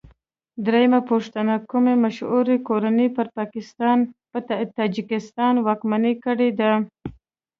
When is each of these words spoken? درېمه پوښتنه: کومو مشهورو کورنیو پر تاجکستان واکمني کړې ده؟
درېمه 0.65 0.99
پوښتنه: 1.09 1.53
کومو 1.71 1.93
مشهورو 2.03 2.55
کورنیو 2.67 3.13
پر 4.55 4.61
تاجکستان 4.77 5.53
واکمني 5.67 6.13
کړې 6.25 6.49
ده؟ 6.59 6.71